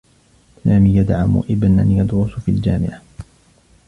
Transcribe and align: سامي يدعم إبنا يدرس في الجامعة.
سامي 0.63 0.95
يدعم 0.95 1.39
إبنا 1.49 1.83
يدرس 2.03 2.39
في 2.39 2.51
الجامعة. 2.51 3.01